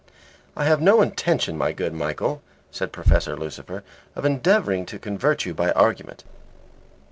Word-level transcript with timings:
"I 0.57 0.65
have 0.65 0.81
no 0.81 1.03
intention, 1.03 1.59
my 1.59 1.73
good 1.73 1.93
Michael," 1.93 2.41
said 2.71 2.91
Professor 2.91 3.37
Lucifer, 3.37 3.83
"of 4.15 4.25
endeavouring 4.25 4.87
to 4.87 4.97
convert 4.97 5.45
you 5.45 5.53
by 5.53 5.71
argument. 5.73 6.23